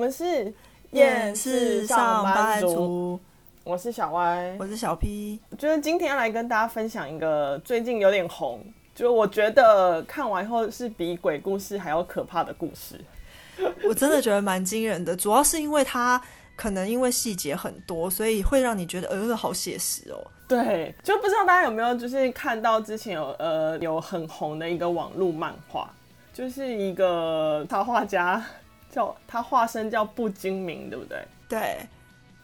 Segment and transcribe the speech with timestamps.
[0.00, 0.52] 们是
[0.92, 3.20] 厌世上班族，
[3.62, 5.38] 我是小歪，我是小 P。
[5.50, 12.98] 我觉得今天要来跟大家分享一个最近有点红，就我觉得看完以后是比鬼故事还要可怕的故事。
[13.84, 16.18] 我真的觉得蛮惊人的，主要是因为它
[16.56, 20.16] 可能因为细节很多，所以会让你觉得呃好写实哦。
[20.48, 25.90] 对，就不知道大家有没有就是看到之前有呃有很红的一个网络漫画。
[26.32, 28.42] 就是一个插画家，
[28.90, 31.18] 叫他化身叫不精明，对不对？
[31.48, 31.76] 对，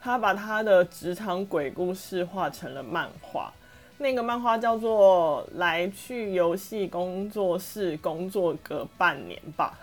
[0.01, 3.53] 他把他的职场鬼故事画成了漫画，
[3.99, 9.79] 那个漫画叫做《来去游戏工作室工作个半年吧》，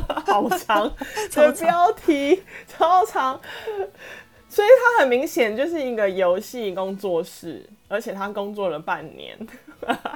[0.26, 0.92] 好长，
[1.30, 3.40] 这标题超长，
[4.48, 9.36] 所以他很明显就是一个游戏工作室，而且他工作了半年，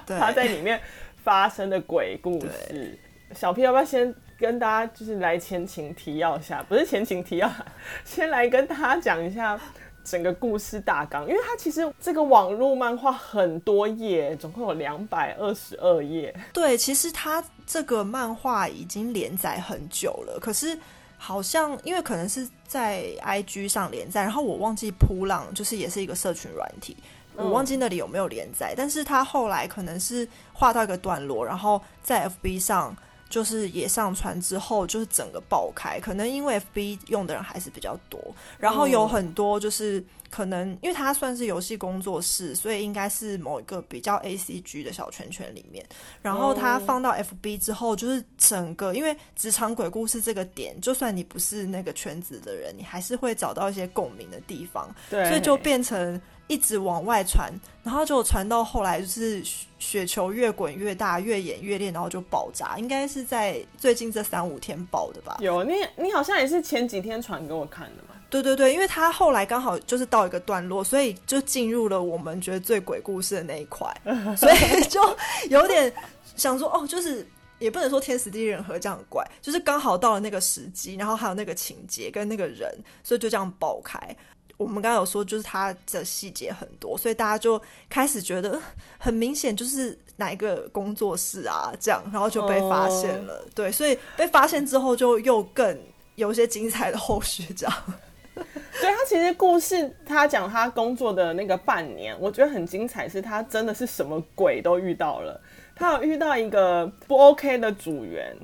[0.06, 0.80] 他 在里面
[1.22, 2.98] 发生的鬼故事。
[3.32, 6.64] 小 P 要不要先跟大家就是来前情提要一下？
[6.66, 7.52] 不是前情提要，
[8.04, 9.60] 先来跟大家讲一下
[10.02, 11.28] 整个故事大纲。
[11.28, 16.34] 因为它其实这个网络漫画很多页，总共有两百二十二页。
[16.54, 20.76] 对，其实它这个漫画已经连载很久了，可是
[21.18, 26.96] 好像因为可能是在 IG 上连载，然后我忘记扑浪就是也是一个社群软体。
[27.36, 32.96] 我忘记那里有没有连载，但是他后来可能是画到一个段落，然后在 FB 上。
[33.30, 38.20] 就是也上传之后，就是整个爆开，可能因为 FB 用的人还是比较多，
[38.58, 45.82] 然后有很多就是可能因为它算是游戏工作室，所以应该是某一个比较 ACG 的小圈圈里面，
[46.20, 56.20] 然后它放到 FB 之后，就是整个因为职场鬼故事这个点，就算你不是那个圈子的人，你还是会找到一些共鸣的地方，对，所以就变成。
[56.50, 57.48] 一直往外传，
[57.84, 59.40] 然后就传到后来，就是
[59.78, 62.76] 雪球越滚越大，越演越烈，然后就爆炸。
[62.76, 65.36] 应该是在最近这三五天爆的吧？
[65.40, 68.16] 有你，你好像也是前几天传给我看的嘛？
[68.28, 73.88] 对对对，因为他后来刚好就是到一个段落，所以就进入了我们觉得最鬼故事的那一块，
[74.36, 75.00] 所以就
[75.48, 75.92] 有点
[76.34, 77.24] 想说，哦，就是
[77.60, 82.72] 也不能说天时地利人和这样怪，就是刚好到了那个时机，然后还有那个情节跟那个人，
[83.04, 84.16] 所以就这样爆开。
[84.60, 88.60] 我们刚刚有说，就是它的细节很多，所以大家就开始觉得
[88.98, 93.38] 很明显，就是哪一个工作室啊，这样，然后就被发现了。
[93.38, 93.54] Oh.
[93.54, 95.80] 对，所以被发现之后，就又更
[96.16, 97.74] 有一些精彩的后续，这样。
[98.36, 98.42] 对，
[98.82, 105.40] 他其实故事，他讲他工作的那个半年，我觉得很精彩，是他真的是什么鬼都遇到了。
[105.74, 108.36] 他有遇到一个不 OK 的组员，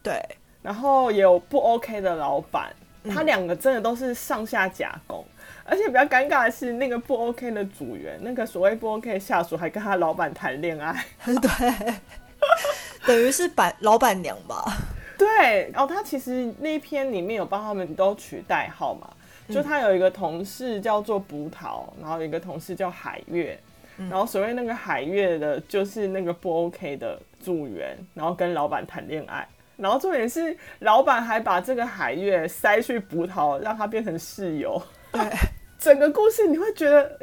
[0.00, 0.24] 对，
[0.62, 2.72] 然后也有不 OK 的老板，
[3.10, 5.24] 他两个真的都是上下夹攻。
[5.68, 11.04] 而且比较尴尬的是，那个不 OK 的组员，那个所谓不 OK 的下属，还跟他老板谈恋爱。
[11.26, 11.94] 对，
[13.04, 14.64] 等于是板老板娘吧？
[15.18, 19.08] 对，哦，他其实那一篇里面有帮他们都取代号嘛，
[19.48, 23.58] 就他有一个同事叫做葡萄，然后有一个同事叫海月，
[23.96, 34.80] 然后所谓那个海月的，就是那个不 OK 的组员，然后跟老板谈恋爱，然后重点是老板还把这个海月塞去葡萄，让他变成室友。
[35.10, 35.22] 对。
[35.86, 37.16] 整个故事你会觉得，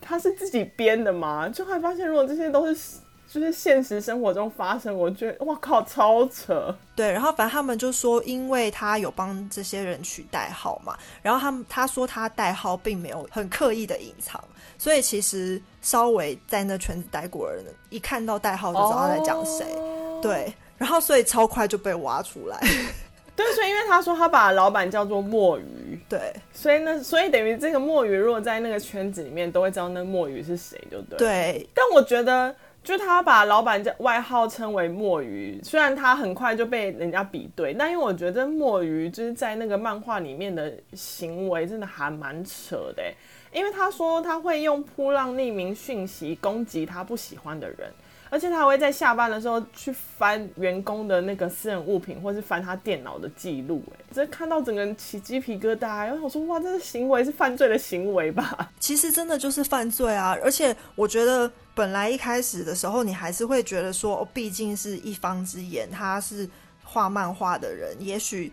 [0.00, 1.48] 他是自己编的吗？
[1.48, 2.98] 就会发现，如果这些都是
[3.28, 6.74] 就是现实生活中发生，我觉得哇靠，超扯。
[6.96, 14.42] 对，然后反正他们就说，因为他有帮这些人取代号嘛，然后他们他说他代号并没有很刻意的隐藏，
[14.76, 19.64] 所以其实稍微在那圈子待过的人，一看到代号就知道他在讲谁。
[19.76, 20.20] Oh.
[20.20, 22.58] 对，然后所以超快就被挖出来。
[23.36, 25.64] 对，所以因为他说他把老板叫做墨鱼，
[26.10, 31.16] 对，所以呢，所以等于这个墨鱼如果在那个圈子里面都会知道那墨鱼是谁，就对。
[31.16, 43.04] 对，但我觉得，就他把老板叫外号称为墨鱼，虽然他很快就被人家比对，但因为我觉得墨鱼就是在那个漫画里面的行为真的还蛮扯的，
[43.52, 47.88] 因为他说他会用扑浪匿名讯息攻击他不喜欢的人。
[48.30, 53.82] 而且他会在下班的时候去翻员工的那个私人物品，或是翻他电脑的记录。
[53.92, 56.06] 哎，这看到整个人起鸡皮疙瘩。
[56.06, 58.70] 然后我说，哇，这个行为是犯罪的行为吧？
[58.78, 60.36] 其实真的就是犯罪啊！
[60.42, 66.48] 而且我觉得，本来一开始的时候，你还是会觉得说，哦，毕竟是一方之言，他是
[66.84, 68.52] 画漫画的人，也许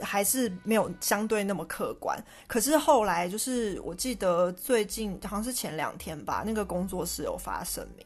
[0.00, 2.18] 还是没有相对那么客观。
[2.48, 8.04] 可是后来，就是我记得最近好像是前两天吧，那个工作室有发声明。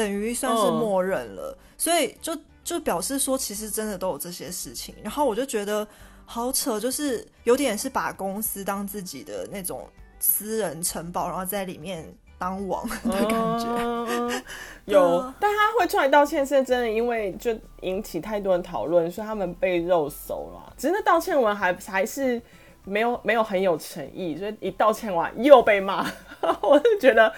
[0.00, 4.94] 等于算是默认了，嗯、所以就就表示说，其实真的都有这些事情。
[5.02, 5.86] 然后我就觉得
[6.24, 9.86] 好扯，就是有点是把公司当自己的那种
[10.18, 12.02] 私人城堡，然后在里面
[12.38, 13.66] 当王的感觉。
[14.08, 14.42] 嗯、
[14.86, 20.72] 有，啊、但他会出来道歉，是真的，因为就引起太多人讨论，所以他们被肉搜了。
[20.78, 22.40] 只是那道歉文还还是
[22.84, 26.10] 没有没有很有诚意，所以一道歉完又被骂。
[26.62, 27.30] 我就觉得，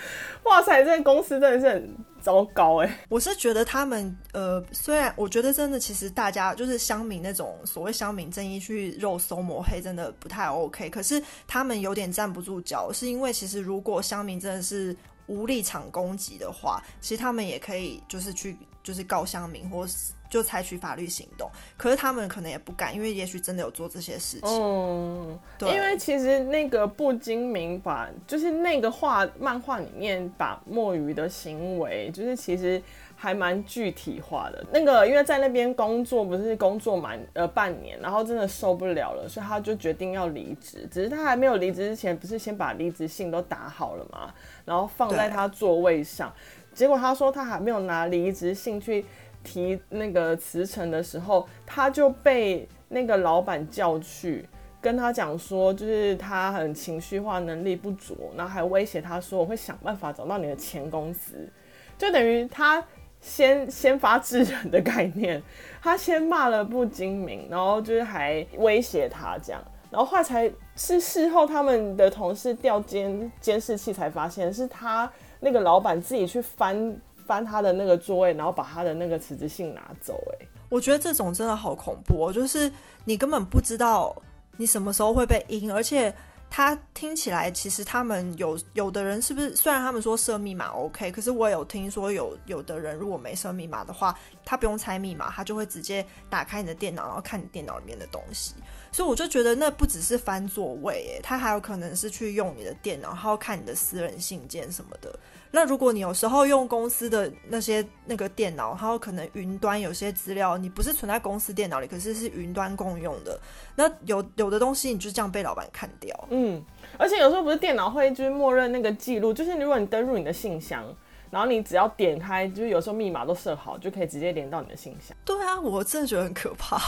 [0.44, 3.00] 哇塞，这个公司真的是很糟糕哎！
[3.08, 10.88] 我是觉得他们呃，虽然我觉得真的，其实大家就是乡民那种所谓乡民正义去肉搜抹黑，真的不太 OK。
[10.88, 14.96] 可是他们有点站不住脚，是因为其实如果乡民真的是
[15.26, 20.12] 无立场攻击的话，其实他们也可以就是去就是告乡民或是。
[20.32, 24.48] 就采取法律行动，可是他们可能也不敢，因为也许真的有做这些事情。
[24.48, 32.82] 嗯，对，因为其实那个不精明把，就是那个画漫画里面把墨鱼的行为，就是其实
[33.14, 34.64] 还蛮具体化的。
[34.72, 40.88] 那个因为在那边工作不是工作满呃半年，然后真的受不了了，所以他就决定要离职。
[40.90, 44.32] 只是他还没有离职之前，不是先把离职信都打好了吗？
[44.64, 46.32] 然后放在他座位上，
[46.72, 49.04] 结果他说他还没有拿离职信去。
[49.42, 54.48] 提那个辞呈的时候，他就被那个老板叫去
[54.80, 61.48] 跟他讲说，就是他很情绪化，能力不足，然后还威胁他说，我会想办法找到你的前公司，
[61.96, 62.84] 就等于他
[63.20, 65.42] 先 先发制人的概念，
[65.80, 75.10] 他先骂了不精明，然后就是还威胁他这样，然后后来才是事后他们的同事调监监视器才发现是他
[75.40, 76.96] 那个老板自己去翻。
[77.26, 80.20] 翻他的那个座位，然后把他的那个辞职信拿走。
[80.32, 82.32] 哎，我觉得这种真的好恐怖哦！
[82.32, 82.70] 就是
[83.04, 84.14] 你根本不知道
[84.56, 86.14] 你什么时候会被阴，而且
[86.50, 89.56] 他听起来其实他们有有的人是不是？
[89.56, 94.14] 虽然他们说设密码 OK，可是我有听说有有的人如果没设密码的话，
[94.44, 98.54] 他不用猜密码，他就会直接打开你的电脑，然后看你电脑里面的东西。
[98.90, 105.18] 所以我就觉得那不只是翻座位，哎，他还有可能是去用你的电脑，然后看你的私人信件什么的。
[105.54, 113.38] 那如果你有时候用公司的那些那个电脑，还有可能云端有些资料你不是存在公司电脑里，可是是云端共用的，
[113.76, 116.18] 那有有的东西你就这样被老板看掉。
[116.30, 116.64] 嗯，
[116.96, 120.82] 而且有时候不是电脑会就是默认那个记录，就是如果你登入你的信箱，
[121.30, 125.14] 然后你只要点开，就是有时候密码都设好，就可以直接连到你的信箱。
[125.22, 126.80] 对啊，我真的觉得很可怕，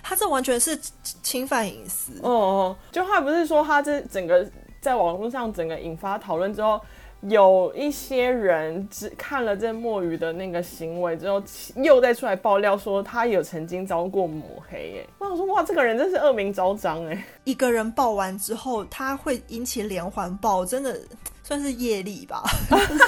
[0.00, 0.78] 他这完全是
[1.24, 2.12] 侵犯隐私。
[2.22, 4.48] 哦哦，就他不是说他这整个
[4.80, 6.80] 在网络上整个引发讨论之后。
[7.22, 11.42] 有一些人只看了这墨鱼的那个行为之后，
[11.76, 15.08] 又再出来爆料说他有曾经遭过抹黑耶。
[15.18, 17.24] 我想说，哇，这个人真是恶名昭彰哎！
[17.44, 21.00] 一个人爆完之后，他会引起连环爆，真的
[21.42, 22.44] 算是业力吧。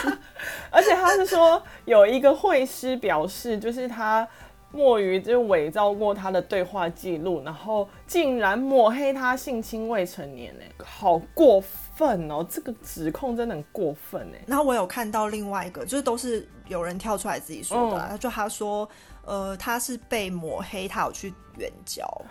[0.71, 4.27] 而且他是说有一个会师表示，就是他
[4.71, 12.31] 墨鱼就伪造过他的对话记录，然后竟然抹黑他性侵未成年哎，好过分。
[12.31, 14.45] 哦，这个指控真的很过分哎。
[14.47, 18.89] 然后我有看到另外一个，就是都是有人跳出来自己说的，嗯、就他说，
[19.25, 22.05] 呃，他是被抹黑，他有去援交。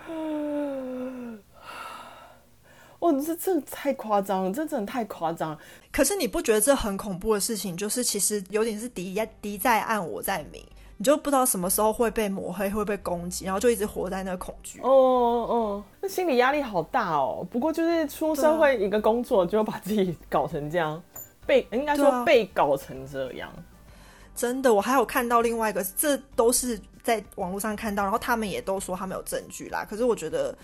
[3.00, 5.58] 哦，这这太夸张了，这真的太夸张。
[5.92, 7.76] 可是你不觉得这很恐怖的事情？
[7.76, 10.64] 就是其实有点是敌敌在暗，我在明。
[11.00, 14.80] 你就不知道什么时候会被抹黑，会被攻击，然后就一直活在那个恐惧。
[14.82, 17.46] 哦哦，那心理压力好大哦。
[17.52, 21.00] 不过就是出社会一个工作，就把自己搞成这样，
[21.46, 23.48] 被应该说被搞成这样。
[24.36, 29.86] 真的，我还有看到另外一个，这都是在网络上看到，然后他们也都说他们有证据啦。
[29.88, 30.58] 可是我觉得，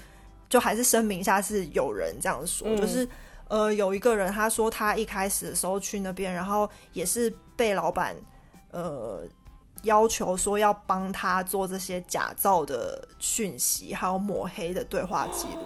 [0.49, 3.07] 就还是声明一下，是有人这样说，嗯、就是
[3.49, 8.15] 呃，有一个人他说他一开始的时候去那边，然后也是被老板
[8.71, 9.21] 呃。
[9.83, 15.61] 要求说要帮他做这些假造的讯息，还有抹黑的对话记录，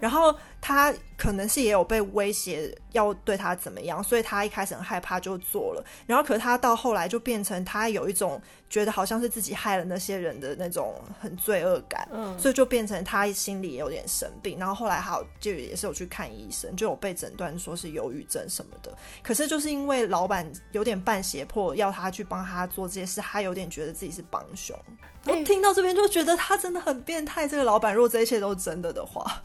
[0.00, 8.40] 然后他可能是也有被威胁要对他怎么样，所以他一开始很害怕就做了，然后可是他到后来就变成他有一种。
[8.70, 18.94] 觉得好像是自己害了那些人的那种很罪恶感，嗯，所以就变成他心里也有点生病，然后后来还有就也是有去看医生，就有被诊断说是忧郁症什么的。
[19.22, 24.78] 可是就是因为老板有点半胁迫要他去帮他做这些事，他有点觉得自己是帮凶。
[25.24, 27.48] 我听到这边就觉得他真的很变态。
[27.48, 29.42] 这个老板如果这一切都是真的的话，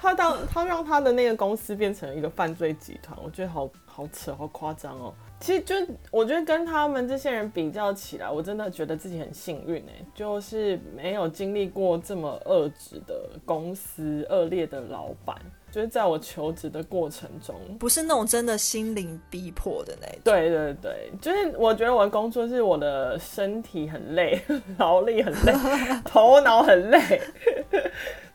[0.00, 5.12] 他当他让他的那个公司变成一个犯罪集团，我觉得好好扯，好夸张哦。
[5.40, 5.74] 其实就
[6.10, 15.36] 我觉得跟他们这些人比较起来，我真的觉得自己很幸运哎，就是没有经历过这么恶质的公司、恶劣的老板。
[15.70, 20.18] 就是在我求职的过程中，不是那种真的心灵逼迫的那种。
[20.24, 24.42] 对对对，就是我觉得我的工作是我的身体很累，
[24.78, 25.54] 劳力很累，
[26.04, 27.22] 头脑很累，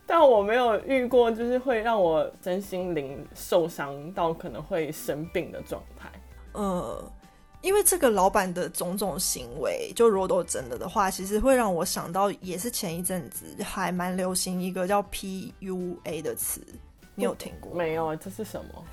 [0.06, 6.10] 但我没有遇过就是会让我真心灵受伤到可能会生病的状态。
[6.54, 7.12] 呃，
[7.62, 16.62] 因为这个老板的种种行为，就如果都真的的话，其实会让我想到，也是前一阵子还蛮流行一个叫 PUA 的词，
[17.16, 17.74] 你有听过？
[17.74, 18.84] 没有，这是什么？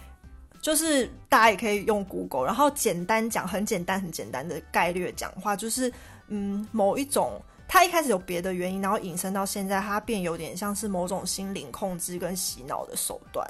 [0.62, 5.92] 就是大家也可以用 Google，然后简单讲，很简单、很简单的概略讲话，就是
[6.28, 13.48] 嗯，某一种，他一开始有别的原因，然后引申到现在，他变有点像是某种心灵控制跟洗脑的手段，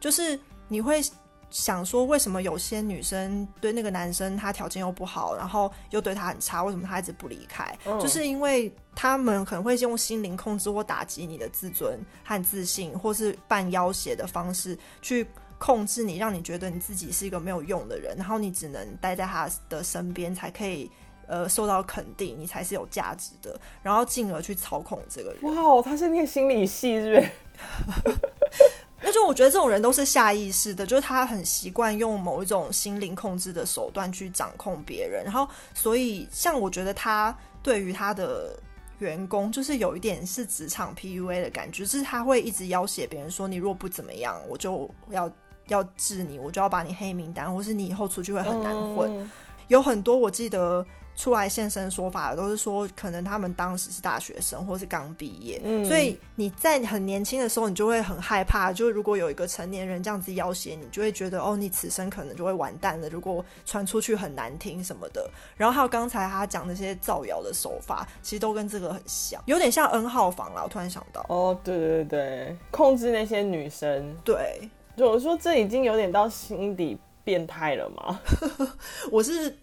[0.00, 0.38] 就是
[0.68, 1.02] 你会
[1.50, 7.76] 想说，为什么有些女生对那个男生他条件又不好，然后又对他很差，为什么他一直不离开？
[7.84, 15.26] 嗯、就是因为他们可能会用心灵控制或打击你的自尊和自信，或是半要挟的方式去。
[15.62, 20.90] 控制你，让你觉得你自己是一个没有用的人，然后你只能待在他的身边，才可以
[21.30, 25.54] 呃受到肯定，你才是有价值的，然后进而去操控这个人。
[25.54, 28.18] 哇，他是念心理系，是不是？
[29.00, 37.32] 那就我觉得这种人都是下意识的，就是他很习惯用某一种心灵控制的手段去掌控别人，然后所以像我觉得他
[37.62, 38.58] 对于他的
[38.98, 45.30] 员工，就是有一点是职场 PUA 的感觉，就是他会一直要挟别人说，你若不怎么样，我就要。
[45.68, 49.08] 要治你，我就要把你黑名单，或是你以后出去会很难混。
[49.08, 49.30] 嗯、
[49.68, 50.84] 有很多我记得
[51.16, 58.72] 出来现身说法的，都是说可能他们当时是大学生，或是刚毕业，嗯、所以你在很年轻的时候，你就会很害怕。
[58.72, 63.08] 就如果有一个成年人这样子要挟你，就会觉得哦，你此生可能就会完蛋了。
[63.10, 65.30] 如果传出去很难听什么的。
[65.56, 70.62] 然后还有刚才他讲那些造谣的手法，其实都跟这个很像，有点像 N 号房啦。
[70.64, 74.68] 我突然想到，哦，对对对，控制那些女生，对。
[74.96, 78.20] 我说这已经有点到心底变态了吗？
[79.10, 79.56] 我是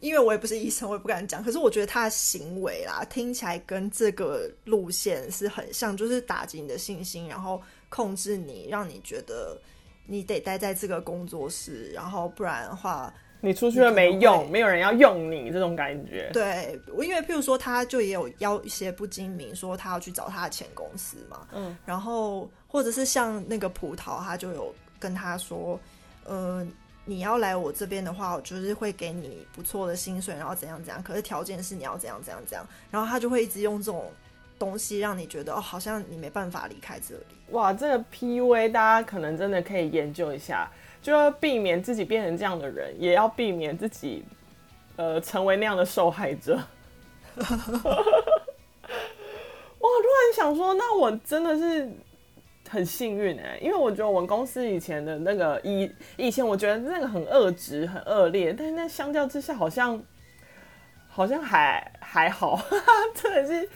[0.00, 1.42] 因为我也不是医生，我也不敢讲。
[1.42, 9.56] 可是我觉得他的行为啦，听起来跟这个路线是很像，就是打击你的信心，然后控制你，让你觉得
[10.06, 16.30] 你得待在这个工作室，然后不然的话，你出去了没用，没有人要用你这种感觉。
[16.32, 22.50] 对，因为譬如说，他就也有邀一些不精明，说他要去找他的前公司嘛，嗯，然后。
[22.68, 25.80] 或者是像那个葡萄，他就有跟他说，
[26.24, 26.66] 呃，
[27.08, 31.00] 你要来我这边的话，我就是会给你不错的薪水，然后怎样怎样。
[31.02, 32.66] 可是条件是你要怎样怎样怎样。
[32.90, 34.10] 然后他就会一直用这种
[34.58, 37.22] 东西让你觉得哦，好像你没办法离开这里。
[37.50, 40.68] 哇，这个 PUA 大家可能真的可以研究一下，
[41.00, 44.24] 就要避免自己变成这样的人，也要避免自己
[44.96, 46.54] 呃成为那样的受害者。
[47.36, 47.46] 哇，
[49.78, 51.88] 突然想说，那我真的是。
[52.68, 60.02] 很幸运哎、因为我觉得我们公司以前的那个以以前我觉得那个很恶质、很恶劣，但是那相较之下好像
[61.08, 62.60] 好像还还好，
[63.14, 63.68] 真的是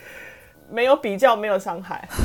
[0.69, 2.07] 没有比较，没有伤害。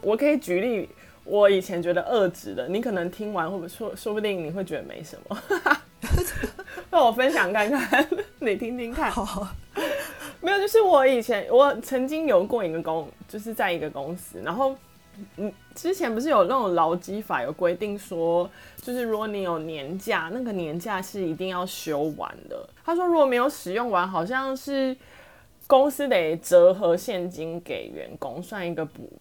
[0.00, 0.88] 我可以举例，
[1.24, 5.38] 我以前觉得恶质的，你可能听完会不说，说不定你会觉得没什么。
[6.90, 8.08] 那我分享看看，
[8.40, 9.10] 你听听看。
[9.10, 9.48] 好
[10.42, 14.74] 没有，就是我以前我曾经有过一个公，就是在一个公司，然后
[15.36, 22.68] 嗯，之前不是有那种劳基法有规定说，就是如果你有年假，那个年假是一定要休完的。
[22.84, 24.96] 他说如果没有使用完，好像是
[25.68, 29.12] 公司得折合现金给员工，算一个补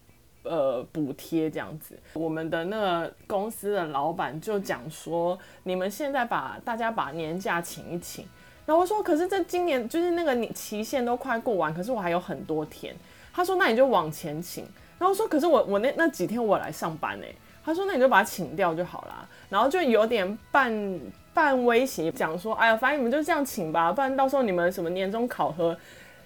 [0.42, 1.96] 呃补贴这样子。
[2.14, 8.26] 我们的那个公司的老板就讲说，你们现在把大家把年假请一请。
[8.66, 12.96] 然后我说，可是这今年就是那个你期限都快过完，可是我还有很多天。
[13.34, 14.64] 他说，那你就往前请。
[15.00, 17.26] 然后我说，可是我我那那几天我来上班呢。
[17.66, 19.28] 他说，那你就把它请掉就好啦。
[19.50, 21.00] 然后就有点半
[21.34, 25.76] 半威胁，讲说，哎呀，反正你们就这样请吧，不然到时候你们什么年终考核，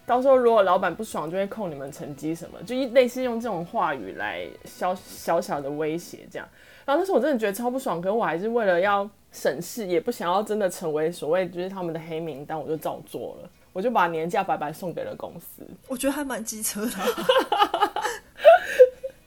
[0.06, 6.48] 到时候如果老板不爽，就会扣你们成绩什么，就一类似用这种话语来小小小的威胁这样。
[6.86, 9.10] 然后那时候我真的觉得超不爽，可是我还是为了要。
[9.36, 15.68] 省事也不想要真的成为所谓就是他们的黑名单，我就照做了，我就把年假白白送给了公司。
[15.90, 16.92] 我觉得还蛮机车的，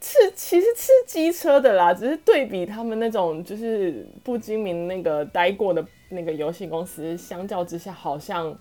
[0.00, 8.58] 是其实是机车的啦，只是对比他们那种就是不精明那个待过的那个游戏公司，相较之下好像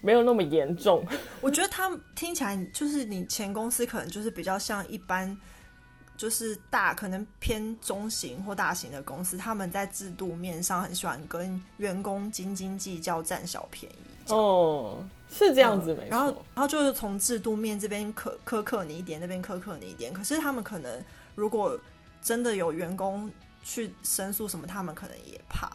[0.00, 1.04] 没有那么严重。
[1.42, 5.36] 我觉得他们听起来就是你前公司可能就是比较像一般。
[6.16, 14.32] 就是大可能偏中型或大型的公司，他们在制度面上很喜欢跟员工斤斤计较，占小便宜。
[14.32, 16.10] 哦，是这样子没错。
[16.10, 20.12] 然后，然后就是从制度面这边苛苛刻你一点，那边苛刻你一点。
[20.12, 21.02] 可是他们可能
[21.34, 21.78] 如果
[22.22, 23.30] 真的有员工
[23.62, 25.70] 去申诉什么，他们可能也怕。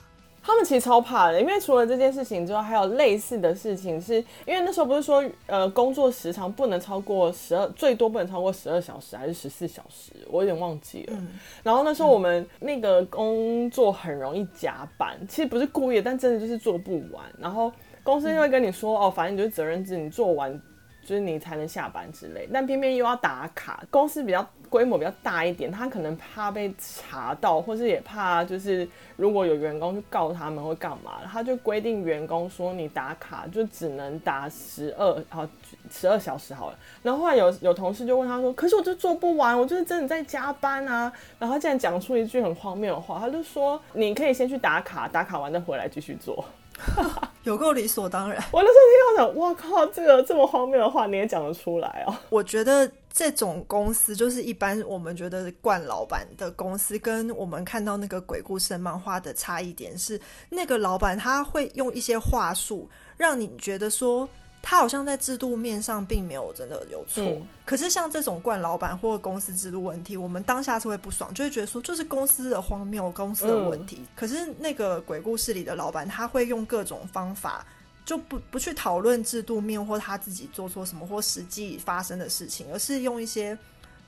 [0.50, 11.14] 啊，他们其实超怕的，因为除了这件事情之外，还有类似的事情是，是因为那时候不是说，呃，工作时长不能超过十二，最多不能超过十二小时，还是十四小时，我有点忘记了。
[11.16, 11.28] 嗯、
[11.62, 17.24] 然后那时候我们那个工作很容易加班，嗯、其实不是故意，但真的就是做不完。
[17.38, 17.72] 然后
[18.04, 20.60] 公司就会跟你说，嗯、哦，反正你就是责任制，你做完。
[21.04, 23.84] 就是你才能下班之类，但偏偏又要打卡。
[23.90, 35.48] 公司比较规模比较大一点，他可能怕被查到，或是也怕就是如果有员工去告他们会干嘛，他就规定员工说你打卡就只能打十二好
[35.90, 36.78] 十二小时好了。
[37.02, 46.46] 然后后来有有同事就问他说：“可是我就做不完，我就是真的在加班啊。”然后他竟然讲出一句很荒谬的话，他就说：“你可以先去打卡，打卡完再回来继续做。
[47.44, 48.44] ”有够理所当然。
[48.52, 52.16] 我那时候听到想，哇靠，这个这么荒谬的话你也讲得出来哦？
[52.30, 60.20] 我觉得这种公司就是一般我们觉得惯老板的公司，跟我们看到那个鬼故事漫画的差异点是，
[60.50, 64.28] 那个老板他会用一些话术让你觉得说。
[64.62, 73.98] 他好像在制度面上并没有真的有错，嗯、可是像这种惯老板或公司制度问题，我们当下是会不爽，就会觉得说就是公司的荒谬，公司的问题。
[74.02, 77.66] 嗯、可是那个鬼故事里的老板，他会用各种方法，
[78.06, 83.58] 就不不去讨论制度面或他自己做错什么或实际发生的事情，而是用一些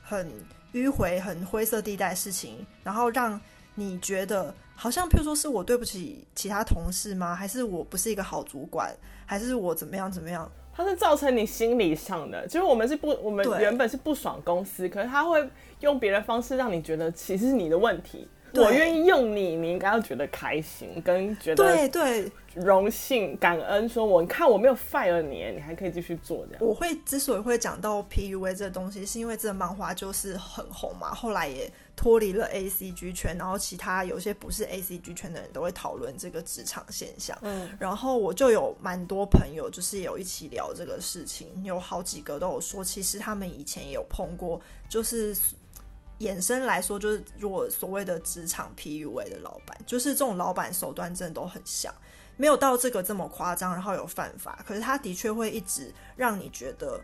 [0.04, 0.30] 很
[0.74, 3.40] 迂回、很灰色地带的事情，然后让
[3.76, 7.34] 你觉得好像，譬如说是我对不起其他同事吗？
[7.34, 8.94] 还是我不是一个好主管？
[9.32, 10.52] 还是我怎么样怎么样？
[10.76, 18.28] 它是造成你心理上的，就是我们是不，我们原本是不爽公司，可是他会用别的方式让你觉得其实是你的问题。
[18.56, 23.88] 我愿意用你，你应该要觉得开心，跟觉得对对荣幸、感恩。
[23.88, 26.62] 说我看我没有 fire 你，你还可以继续做这样。
[26.62, 31.72] 我会之所以会讲到 PUA 这个东西，是因为这个漫画就是很红嘛，后来也
[32.02, 37.38] 脱离了 ACG 圈，然后其他有些不是 ACG 圈的人都会讨论这个职场现象。
[37.44, 45.38] 嗯，然后我就有蛮多朋友，就是有一起聊这个事情，有好几个都有说，其实他们以前也有碰过，就是。
[46.20, 51.92] 衍生来说，就是如果所谓的职场 PUA 的老板，就是这种老板手段真的都很像，
[52.38, 57.02] 没有到这个这么夸张，然后有犯法，可是他的确会一直让你觉得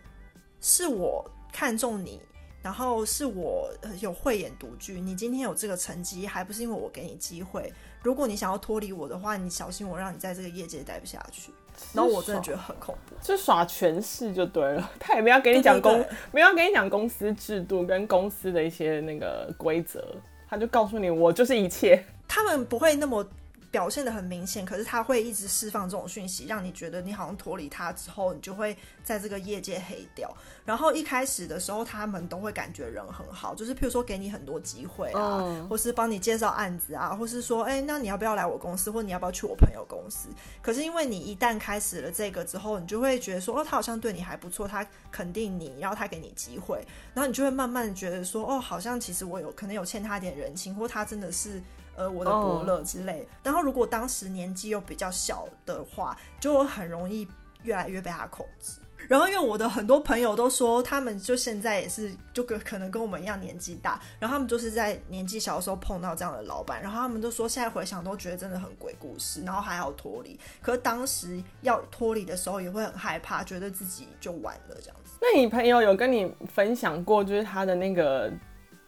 [0.62, 2.22] 是我看中你，
[2.68, 7.72] 然后是我有慧眼独具，你今天有这个成绩，还不是因为我给你机会？
[8.04, 11.50] 如果你想要脱离我的话，你小心我让你在这个业界待不下去。
[11.94, 14.92] 然后我真的觉得很恐怖，就耍权势就对了。
[15.00, 20.06] 他也没有给你讲公，没有给你讲公司制度跟公司的一些那个规则，
[20.50, 22.04] 他就告诉你我就是一切。
[22.28, 23.26] 他们不会那么。
[23.78, 30.36] 表现的很明显，可是他会一直释放这种讯息，让你觉得你好像脱离他之后，你就会在这个业界黑掉。
[30.66, 40.28] 然后一开始的时候，他们都会感觉人很好，就是譬如说给你很多机会啊，嗯、或是帮你介绍案子啊，或是说，哎、欸，那你要不要来我公司，或你要不要去我朋友公司？
[40.60, 51.62] 可是因为你一旦开始了这个之后，你就会觉得说，哦，他好像对你还不错，他肯定你，然后他给你机会，然后你就会慢慢觉得说，哦，好像其实我有可能有欠他一点人情，或他真的是。
[51.98, 53.20] 呃，我的伯乐之类。
[53.20, 53.28] Oh.
[53.44, 57.28] 然后，如果当时年纪又比较小的话，就很容易
[57.64, 58.80] 越来越被他控制。
[59.08, 70.40] 然后，因为我的很多朋友都说，他们就现在也是，就跟可能跟我们一样年纪大，然后他们就是在年纪小的时候碰到这样的老板，然后他们都说，现在回想都觉得真的很鬼故事，然后还好脱离。
[70.62, 75.12] 可是当时要脱离的时候，也会很害怕，觉得自己就完了这样子。
[75.22, 78.32] 那你朋友有跟你分享过，就是他的那个？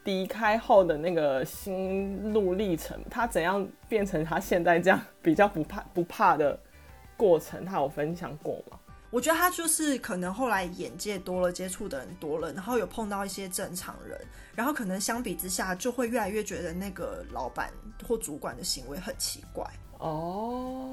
[0.10, 6.60] 离开后的那个心路历程，他怎样变成他现在这样比较不怕不怕的
[7.15, 7.63] 过程？
[7.63, 8.80] 他有分享过吗？
[9.12, 14.19] 我觉得他就是可能后来眼界多了，接触的人多了，然后有碰到一些正常人，
[14.56, 17.72] 然后可能相比之下就会越来越觉得那个老板
[18.08, 19.63] 或主管的行为很奇怪。
[20.00, 20.89] 哦，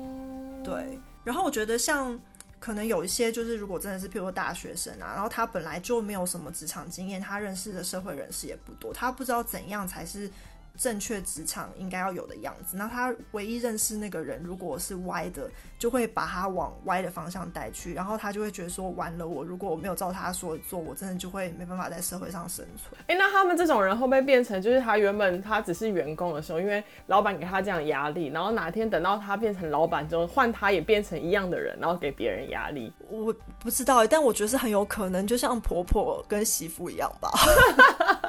[0.62, 2.20] 对，然后我觉得像。
[2.58, 10.30] 可能有一些就是，如果真的是譬如说大学生啊，然后他本来就没有什么职场经验，他认识的社会人士也不多，他不知道怎样才是。
[10.76, 12.76] 正确职场应该要有的样子。
[12.76, 17.94] 那他唯一认识那个人，如果是歪的，就会把他往歪的方向带去。
[17.94, 23.00] 然后他就会觉得说：完了，我如果我没有照他说的做，我真的就会没办法在社会上生存。
[23.06, 32.92] 哎、欸，那他们这种人会不会变成，就是他原本他只是员工的时候，因为老板给他这样压力，然后哪天等到他变成老板之后，换他也变成一样的人，然后给别人压力？
[33.08, 37.30] 我不知道，但我觉得是很有可能，就像婆婆跟媳妇一样吧。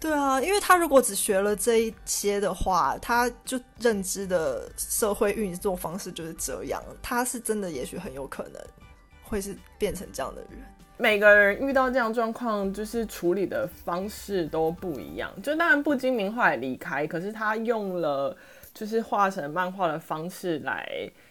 [0.00, 6.82] 对啊，因为他如果只学了这一些的话，他就认知的社会运作方式就是这样。
[7.02, 8.60] 他是真的，也许很有可能
[9.22, 10.50] 会是变成这样的人。
[10.96, 15.30] 每个人遇到这样状况，就是处理的方式都不一样。
[15.42, 18.36] 就当然不精明后来离开，可是他用了。
[18.72, 20.88] 就是画成漫画的方式来，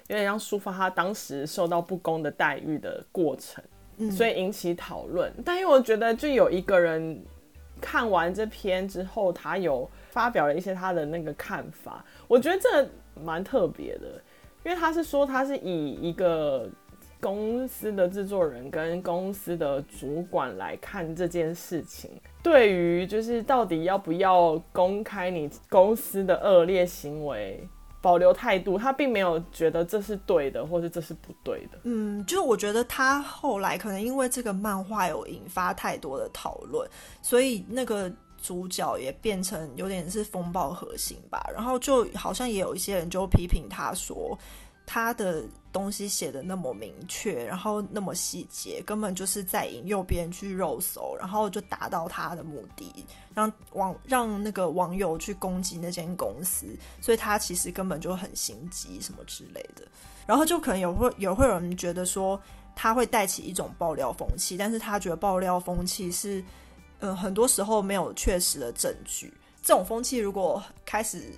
[0.08, 3.64] 有点像抒发他当时受到不公的待遇的过程，
[3.98, 5.34] 嗯、所以引起讨论。
[5.46, 7.18] 但因为我觉得，就有一个人
[7.80, 12.90] 看完这篇之后，他有发表了一些他的那个看法，我觉得这
[13.22, 14.22] 蛮特别的，
[14.64, 16.70] 因为他是说他是以一个。
[17.22, 22.10] 公司的制作人跟公司的主管来看这件事情，
[22.42, 27.68] 对于就是到底要不要公开你公司的恶劣行为，
[28.02, 31.80] 保留态度，他并没有觉得这是对的，或是这是不对的。
[31.84, 36.90] 嗯，就我觉得他后来可能因为这个漫画有引发太多的讨论，
[37.22, 41.44] 所以那个主角也变成有点是风暴核心吧。
[41.54, 44.38] 然后就好像也有一些人就批评他说。
[44.92, 52.92] 他的东西写的那么明确，然后那么细节，根本就是在引诱别人去肉搜，然后就达到他的目的，
[53.36, 56.66] 让网让那个网友去攻击那间公司，
[57.00, 59.84] 所以他其实根本就很心机什么之类的。
[60.26, 62.42] 然后就可能有会有会有人觉得说
[62.76, 66.40] 他会带起一种爆料风气，但是他觉得爆料风气是，
[66.98, 69.32] 嗯、呃，很多时候没有确实的证据。
[69.62, 71.32] 这种风气如果开始。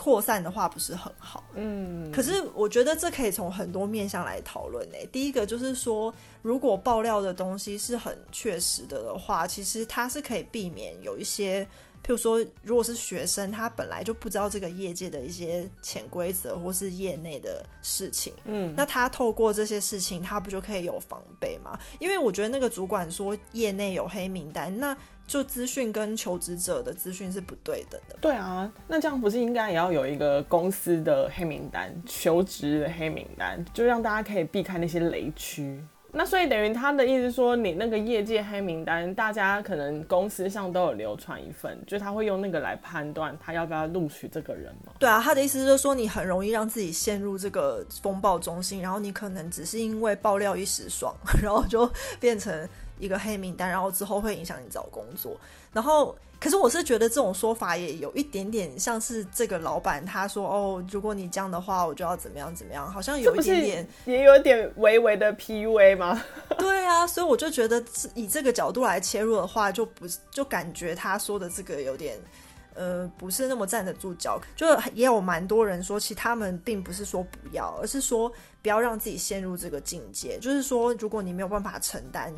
[0.00, 5.06] 扩散的话不是很好，嗯，可是我觉得这可以从很多面向来讨论诶。
[5.12, 6.10] 第一个就是说，
[6.40, 11.68] 如果爆料的东西是很确实的的话，其实它是可以避免有一些，
[12.04, 21.78] 譬如说，如果是学生，他本来就不知道这个业界的一些潜规则或是业内的事情，嗯，那他透过这些事情，他不就可以有防备吗？
[21.98, 24.96] 因为我觉得那个主管说业内有黑名单，那。
[25.26, 28.16] 就资讯跟求职者的资讯是不对等的。
[28.20, 35.80] 对啊，那这样不是应该也要有一个公司的黑名单、求职的黑名单，就让大家可以避开那些雷区。
[36.12, 44.92] 那所以等于他的意思说，你那个业界黑名单，大家可能公司上都有流传一份，就他会用那个来判断他要不要录取这个人吗？
[44.98, 52.68] 对啊，他的意思就是说，你很容易让自己陷入这个风暴中心，然后你可能只是因为爆料一时爽， 然后就变成。
[52.98, 55.34] 一个黑名单，然后之后会影响你找工作。
[55.72, 66.24] 然后，可是我是觉得这种说法也有一点点像是这个老板他说：“哦，如果你这样的话，我就要怎么样怎么样。”好像有一点点，也有点微微的 PUA 吗？
[66.58, 72.18] 对啊，所以我就觉得以这个角度来切入的话，就不就感觉他说的这个有点
[72.72, 74.40] 呃，不是那么站得住脚。
[74.56, 80.38] 就也有蛮多人说，其实他们并不是说不要，而是说不要让自己陷入这个境界。
[80.38, 82.34] 就是说，如果你没有办法承担。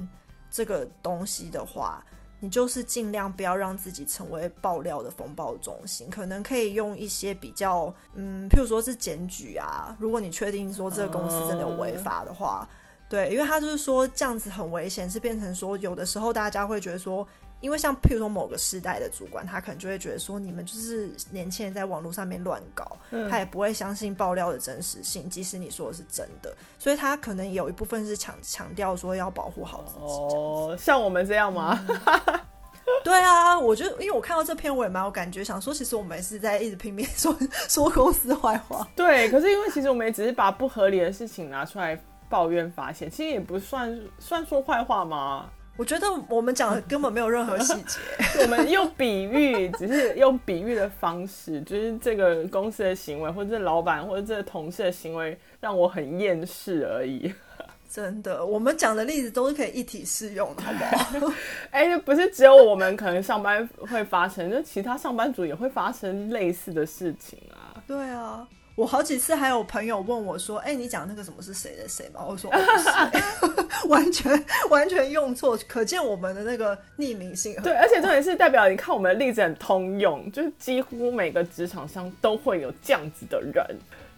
[0.55, 2.05] 这个东西的话，
[2.43, 12.69] 你就是尽量不要让自己成为爆料的风暴中心，可能可以用一些比较，嗯，譬如说是检举啊，如果你确定说这个公司真的有违法的话，
[13.09, 17.25] 对，因为他就是说这样子很危险，是变成说有的时候大家会觉得说。
[17.63, 30.35] 因为像譬如说某个世代的主管，他可能就会觉得说，你们就是年轻人在网络上面乱搞，嗯、他也不会相信爆料的真实性，即使你说的是真的，所以他可能有一部分是强强调说要保护好自己。
[30.35, 31.79] 哦，像我们这样吗？
[31.89, 32.41] 嗯、
[33.05, 37.33] 对啊，我觉得，因为我看到这篇我也蛮有感觉，想说其实我们也是在一直拼命 说
[37.69, 38.85] 说公司坏话。
[38.97, 41.97] 对，可是因为其实我们也只是把不合理的事情拿出来
[42.29, 45.49] 抱怨发泄，其实也不算算说坏话吗？
[45.77, 47.99] 我觉得我们讲的根本没有任何细节，
[48.43, 57.33] 我们用比喻，只是用比喻的方式，就是这个公司的行为，或者这老板，或者这个同事的行为，让我很厌世而已。
[57.91, 61.33] 真的，我们讲的例子都是可以一体适用的，好不好？
[61.73, 67.83] 哎、欸，不是只有我们可能上班会发生，就其他上班族也会发生类似的事情啊。
[67.87, 68.47] 对啊。
[68.75, 83.65] 我好几次还有朋友问我说：“哎、欸，你讲那个什么是谁的谁吗？”我说：“哦、是， 完全完全用错，可见我们的那个匿名性。”对，而且重点是代表你看我们的例子很通用，就是几乎每个职场上都会有这样子的人。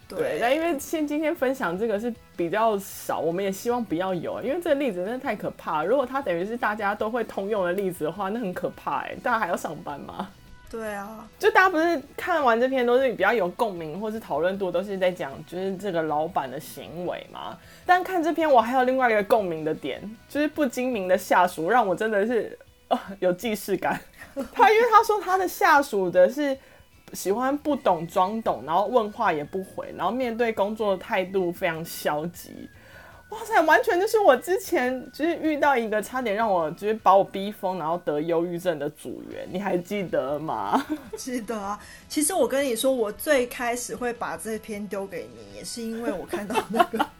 [0.07, 5.83] 对，那因为现今天分享这个是比较少，我们也希望不要有，因为这个例子真的太可怕。
[5.83, 10.29] 如果它等于是大家都会通用的例子的话，那很可怕哎，大家还要上班吗？
[10.75, 17.57] 对啊，就大家不是看完这篇都是比较有共鸣，或是讨论度都是在讲就是这个老板的行为嘛。
[17.85, 22.59] 但看这篇我还有另外一个共鸣的点，就是不精明的下属让我真的是、
[22.89, 23.97] 呃、有既视感。
[24.51, 26.57] 他因为他说他的下属的是
[27.13, 32.69] 喜欢不懂装懂，然后问话也不回，然后面对工作的态度非常消极。
[33.35, 40.85] 哇塞，完全就是我之前就是遇到一个差点让我就是把我逼疯，然后得忧郁症的组员，你还记得吗？
[41.17, 41.77] 记得啊。
[42.07, 47.05] 其实我跟你说，我最开始会把这篇丢给你，也是因为我看到那个。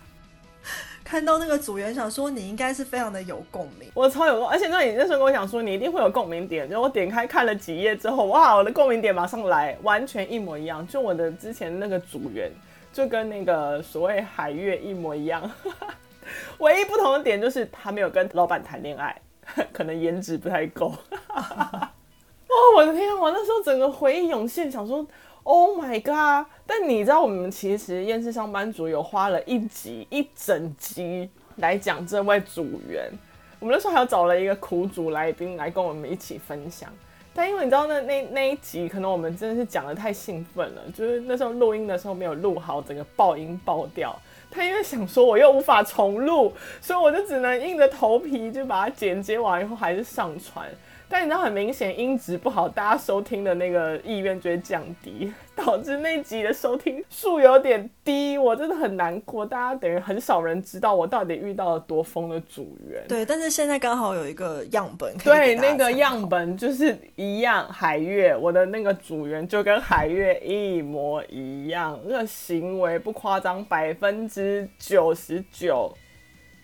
[1.04, 3.88] 看到那个组员，想说你应该是非常的有共鸣。
[3.94, 10.88] 我超有共，而且那你那时候跟我讲说你一定会有共鸣点，就我点开看了几页之后，哇，我的共鸣点马上来，完全一模一样。
[10.88, 12.52] 就我的之前那个组员，
[12.92, 15.48] 就跟那个所谓海月一模一样，
[16.60, 19.16] 唯一不同的点就是他没有跟老板谈恋爱，
[19.74, 20.94] 可能颜值不太够。
[21.28, 23.16] 哦，我的天！
[23.18, 25.06] 我那时候整个回忆涌现，想说。
[25.48, 26.50] Oh my god！
[26.66, 33.12] 但你知道，我们其实厌世上班族有花了一集一整集来讲这位组员。
[33.60, 36.92] 我们那时候还要找了一个苦主来宾来跟我们一起分享。
[37.32, 44.20] 但因为你知道那，那那那一集可能我们真的是讲得太兴奋了，就是那时候录音的时候没有录好，整个爆音爆掉。
[44.50, 50.68] 他因为想说我又无法重录，所以我就只能硬着头皮就把它剪接完以后还是上传。
[51.08, 58.38] 但你知道，很明显音质不好，大家收听的那个意愿就会降低， 导致那集的收听数有点低。
[58.38, 63.04] 我真的很难过，大家等于很少人知道我到底遇到了多疯的组员。
[63.08, 65.56] 对，但是现在刚好有一个样本可以。
[65.56, 75.96] 对，那个样本就是一样，海月，我的那个组员就跟海月一模一样，那个行为不夸张，百分之九十九。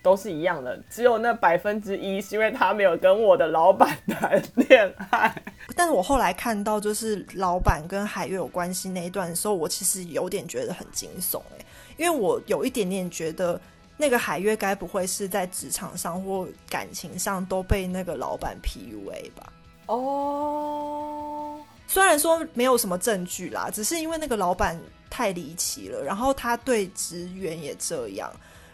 [0.02, 5.32] 都是一样的，只有那百分之一是因为他没有跟我的老板谈恋爱。
[5.76, 11.64] 但是我后来看到就是老板跟海月有关系那一段的时候，我其实有点觉得很惊悚哎，
[11.96, 13.58] 因为我有一点点觉得
[13.96, 19.52] 那个海月该不会是在职场上或感情上都被那个老板 PUA 吧？
[19.86, 24.76] 哦，虽然说没有什么证据啦，只是因为那个老板
[25.08, 28.28] 太离奇了，然后他对职员也这样。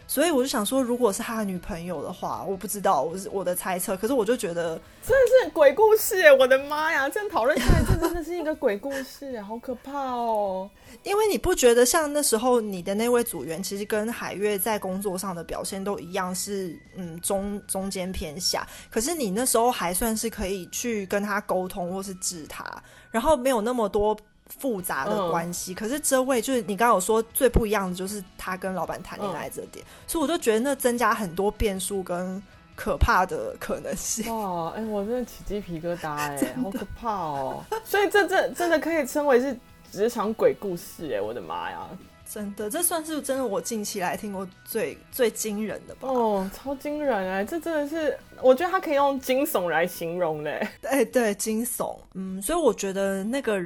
[0.09, 3.95] 所以我就想说，如果是他的女朋友的话，我不知道，我是我的猜测。
[3.95, 4.69] 可是我就觉得
[5.05, 6.33] 真的是鬼故事哎！
[6.33, 10.67] 我的妈呀，这样讨论下来，这真的是一个鬼故事，好可怕哦！
[11.03, 18.67] 因为你不觉得像那时候你的那位组员，其实跟海月在工作上的表现都一样是，是嗯中中间偏下。
[18.89, 22.65] 可是你那时候还算是可以去跟他沟通，或是治他，
[23.11, 24.17] 然后没有那么多。
[24.57, 32.41] 复杂的关系，嗯、可是这位就是你刚刚有说最不一样的，就是他跟老板谈恋爱这点，嗯、所以我就觉得那增加很多变数跟
[32.75, 34.25] 可怕的可能性。
[34.35, 37.63] 哇，哎、欸，我真的起鸡皮疙瘩、 欸，哎，好可怕哦！
[37.83, 39.57] 所以这这真的可以称为是
[39.91, 41.87] 职场鬼故事、欸，哎，我的妈呀！
[42.31, 46.07] 真的，这算是真的我近期来听过最最惊人的吧？
[46.07, 47.45] 哦，超惊人哎、欸！
[47.45, 50.69] 这真的是，我觉得他可以用惊悚来形容嘞、欸。
[50.89, 53.61] 哎，对，惊悚，嗯，所以我觉得那个。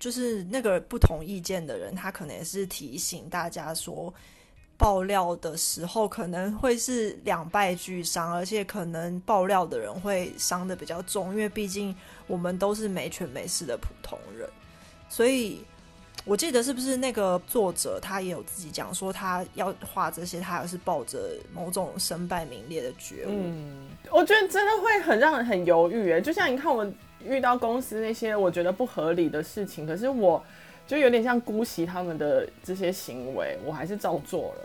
[0.00, 4.12] 就是那个不同意见的人，他可能也是提醒大家说，
[4.78, 11.94] 爆料的时候可能会是两败俱伤，而且可能爆料的人会伤得比较重，因为毕竟
[12.26, 14.48] 我们都是没权没势的普通人。
[15.10, 15.62] 所以
[16.24, 23.32] 我记得是不是那个作者他也有自己讲说，他要画这些，他也是抱着某种身败名裂的觉悟。
[23.32, 26.90] 嗯，我觉得真的会很让人很犹豫诶，就像你看我。
[27.24, 30.42] 遇到公司那些我觉得不合理的事情，可是我
[30.86, 34.62] 就有点像姑息他们的这些行为，我还是照做了。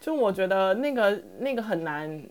[0.00, 2.22] 就我觉得那个那个很难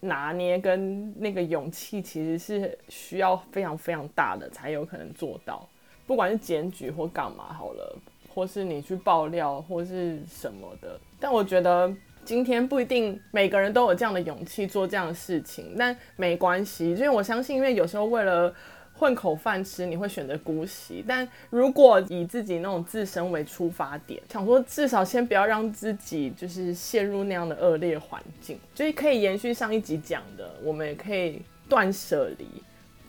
[0.00, 5.68] 拿捏，跟那个勇气其实是需要非常非常大的才有可能做到。
[6.06, 7.96] 不管是检举或干嘛好了，
[8.34, 18.52] 或是你去爆料或是什么的，但我觉得今天不一定每个人都有这样的勇气做这样的事情，但没关系，因为我相信，因为有时候为了
[19.02, 21.04] 混口饭吃，你会选择姑息。
[21.08, 32.46] 但如果以自己那种自身为出发点，想说至少先不要让自己就是陷入那样的恶劣环境，就是可以延续上一集讲的，我们也可以断舍离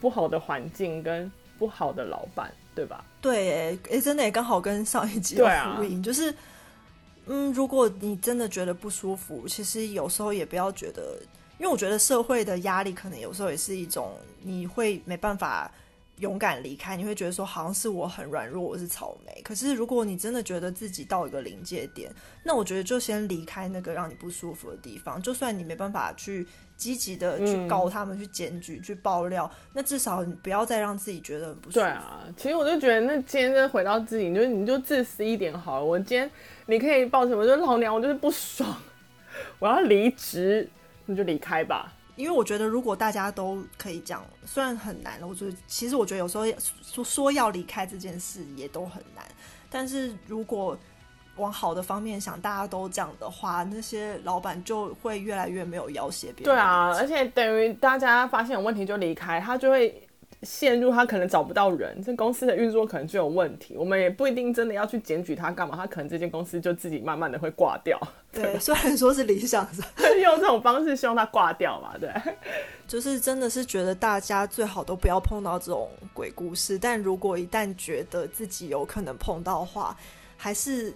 [0.01, 3.06] 不好的环境跟不好的老板，对吧？
[3.21, 6.34] 对，哎，真的也刚好跟上一集有呼应，啊、就是，
[7.27, 11.19] 嗯，如果你真的觉得不舒服，其实有时候也不要觉得，
[11.63, 15.71] 因为我觉得社会的压力可能有时候也是一种你会没办法。
[16.19, 19.41] 勇敢离开，你会觉得说好像是我很软弱，我是草莓。
[19.41, 22.10] 可是如果你真的觉得自己到一个临界点，
[22.43, 25.19] 那我觉得就先离开那个让你不舒服的地方。
[25.19, 26.47] 就算你没办法去
[26.78, 31.80] 积极的去告他们、嗯、去检举、去爆料，那至少你不要再让自己觉得很不舒服。
[31.80, 35.84] 对啊，其实我就觉得，那今天就回到自己，你就你就自私一点好了。
[35.84, 36.30] 我今天
[36.67, 37.41] 你可以报什么？
[37.41, 38.71] 我说老娘我就是不爽，
[39.58, 40.69] 我要离职，
[41.05, 41.93] 你就离开吧。
[42.15, 46.45] 因为我觉得，如果大家都可以讲，虽然很难，我觉得其实我觉得有时候
[46.83, 49.25] 说说要离开这件事也都很难。
[49.71, 50.77] 但是如果
[51.37, 56.53] 往好的方面想，大家都讲的话，那些老板就会越来越没有要挟别人。
[56.53, 60.02] 对啊，而且等于大家发现有问题就离开，他就会
[60.43, 63.75] 陷入他可能找不到人，这公司的运作可能就有问题。
[63.77, 67.99] 我们也不一定真的要去检举他干嘛，他可能这间公司就自己慢慢的会挂掉。
[68.32, 72.12] 对，虽然说是理想 的，用这种方式希望他挂掉嘛，对。
[72.88, 79.95] 就是真的是觉得大家最好都不要碰到这种鬼故事，但如果一旦觉得自己有可能碰到的话，
[80.36, 80.93] 还是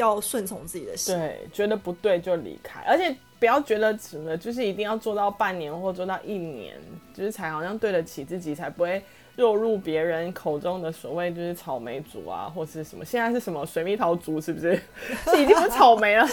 [0.00, 1.16] 要顺从自己的心。
[1.16, 3.14] 对，觉得不对就离开，而且。
[3.40, 6.76] 不要觉得什么，就是一定要做到半年或做到一年，
[7.14, 9.02] 就是才好像对得起自己，才不会
[9.36, 14.78] 落入别人口中的所谓就是草莓族啊，或是什么现在是什么水蜜桃族，是不是？
[15.24, 16.28] 是已经不草莓了，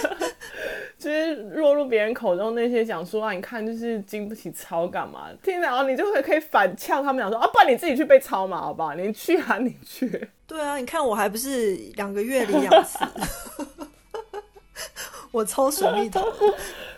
[0.98, 5.28] 就是落入别人口中那些讲说啊，你看就是经不起操干嘛？
[5.44, 8.96] 听到你就会可以反呛他们讲说啊，不然你自己去被操嘛，好不好？
[8.96, 10.30] 你去啊，你去。
[10.48, 12.98] 对啊，你看我还不是两个月领两次，
[15.32, 16.26] 我抽水蜜桃。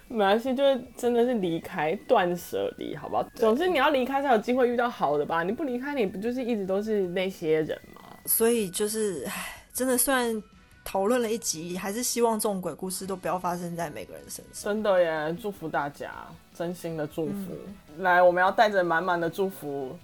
[0.07, 3.23] 没关系，就是真的是离开，断舍离，好不好？
[3.35, 5.43] 总之你要离开才有机会遇到好的吧？
[5.43, 8.01] 你不离开，你不就是一直都是那些人吗？
[8.25, 10.41] 所以就是，唉，真的，虽然
[10.84, 14.74] 讨论了一集，还是希望这种鬼故事都不要发生在每个人身上。
[14.74, 16.12] 真的耶，祝福大家，
[16.54, 17.56] 真心的祝福。
[17.98, 19.96] 嗯、来，我们要带着满满的祝福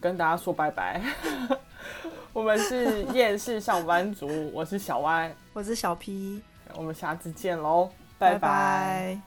[0.00, 1.00] 跟大家说拜拜。
[2.34, 6.42] 我们是厌世上班族，我是小歪，我是小 P，
[6.74, 8.38] 我们下次见喽，拜拜。
[8.38, 9.20] 拜拜。